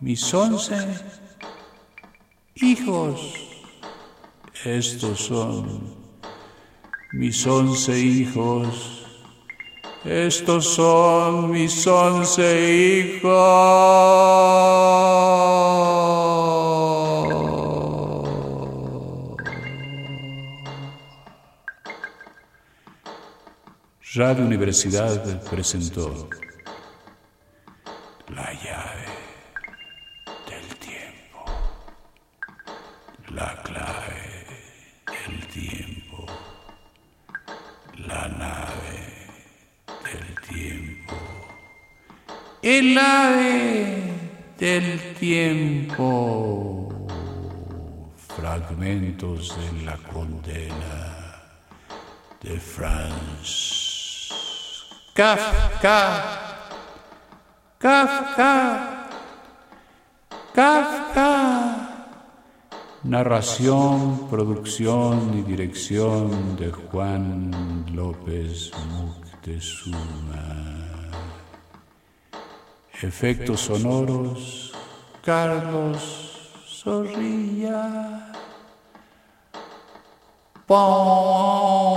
mis 0.00 0.32
once 0.32 0.76
hijos. 2.54 3.34
Estos 4.64 5.20
son 5.20 5.96
mis 7.12 7.44
once 7.46 7.98
hijos. 7.98 9.06
Estos 10.04 10.64
son 10.74 11.50
mis 11.50 11.86
once 11.86 13.18
hijos. 13.18 13.30
Radio 24.14 24.44
Universidad 24.44 25.40
presentó 25.48 26.28
La 28.26 28.52
llave 28.54 29.06
del 30.48 30.76
tiempo, 30.80 31.44
la 33.28 33.62
clave 33.62 34.46
del 35.06 35.46
tiempo, 35.46 36.26
la 37.98 38.26
nave 38.26 39.28
del 40.02 40.34
tiempo, 40.48 41.14
el 42.62 42.98
ave 42.98 44.12
del 44.58 45.14
tiempo, 45.20 46.88
fragmentos 48.36 49.56
de 49.56 49.84
la 49.84 49.96
condena 49.98 51.20
de 52.42 52.58
France. 52.58 53.79
Kafka, 55.20 56.00
Kafka, 57.78 58.54
Kafka. 60.54 61.30
Narración, 63.04 64.30
producción 64.30 65.38
y 65.38 65.42
dirección 65.42 66.56
de 66.56 66.72
Juan 66.72 67.84
López 67.92 68.70
Moctezuma. 68.88 69.98
Efectos 73.02 73.60
sonoros, 73.60 74.72
Carlos 75.22 76.00
Zorrilla. 76.66 78.30
te 80.70 81.89